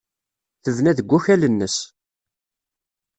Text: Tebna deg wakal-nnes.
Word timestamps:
Tebna 0.63 0.91
deg 0.97 1.07
wakal-nnes. 1.09 1.77